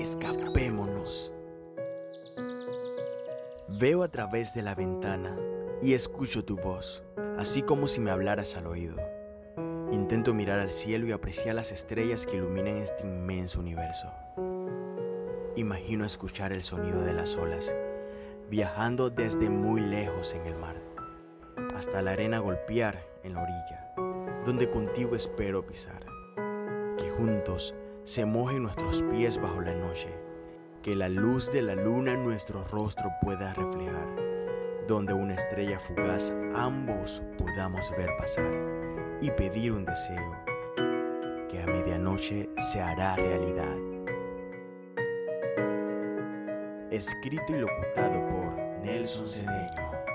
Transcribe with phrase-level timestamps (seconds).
[0.00, 1.34] Escapémonos.
[3.80, 5.36] Veo a través de la ventana
[5.82, 7.02] y escucho tu voz,
[7.36, 8.94] así como si me hablaras al oído.
[9.90, 14.06] Intento mirar al cielo y apreciar las estrellas que iluminan este inmenso universo.
[15.56, 17.74] Imagino escuchar el sonido de las olas,
[18.48, 20.80] viajando desde muy lejos en el mar,
[21.74, 23.94] hasta la arena golpear en la orilla,
[24.44, 26.06] donde contigo espero pisar.
[26.96, 27.74] Que juntos
[28.08, 30.08] se mojen nuestros pies bajo la noche,
[30.82, 34.08] que la luz de la luna en nuestro rostro pueda reflejar,
[34.86, 38.50] donde una estrella fugaz ambos podamos ver pasar
[39.20, 40.36] y pedir un deseo
[41.50, 43.76] que a medianoche se hará realidad.
[46.90, 50.07] Escrito y locutado por Nelson Cedeño.